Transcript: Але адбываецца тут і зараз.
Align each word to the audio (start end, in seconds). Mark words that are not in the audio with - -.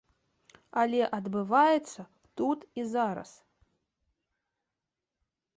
Але 0.83 1.01
адбываецца 1.17 2.01
тут 2.41 2.59
і 2.81 2.87
зараз. 2.97 3.31